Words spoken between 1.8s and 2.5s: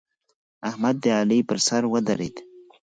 ودرېد.